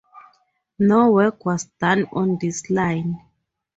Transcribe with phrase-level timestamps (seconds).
[0.79, 3.21] No work was done on this line.